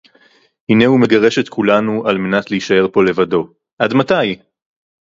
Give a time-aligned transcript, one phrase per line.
[0.69, 4.41] הנהו מגרש את כולנו על־מנת להישאר פה לבדו– עד מתי?!